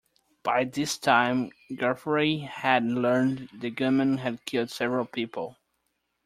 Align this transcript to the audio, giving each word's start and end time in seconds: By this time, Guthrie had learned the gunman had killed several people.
By 0.41 0.63
this 0.63 0.97
time, 0.97 1.51
Guthrie 1.75 2.39
had 2.39 2.83
learned 2.85 3.49
the 3.53 3.69
gunman 3.69 4.17
had 4.17 4.43
killed 4.45 4.71
several 4.71 5.05
people. 5.05 5.59